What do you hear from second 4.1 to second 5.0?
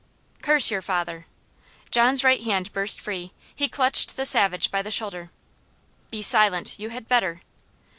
the savage by the